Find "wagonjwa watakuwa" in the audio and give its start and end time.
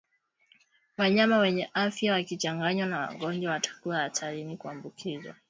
2.99-3.97